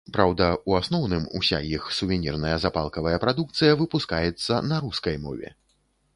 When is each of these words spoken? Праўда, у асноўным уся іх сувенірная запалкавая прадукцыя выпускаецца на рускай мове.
Праўда, 0.15 0.45
у 0.71 0.75
асноўным 0.77 1.27
уся 1.39 1.59
іх 1.75 1.83
сувенірная 1.97 2.55
запалкавая 2.65 3.15
прадукцыя 3.27 3.77
выпускаецца 3.83 4.53
на 4.73 4.83
рускай 4.89 5.15
мове. 5.29 5.49